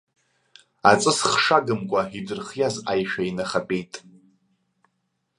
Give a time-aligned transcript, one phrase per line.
[0.91, 3.93] Аҵыс хшы агымкәа идырхиаз аишәа инахатәеит.